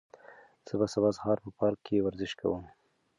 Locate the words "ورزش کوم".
2.05-2.63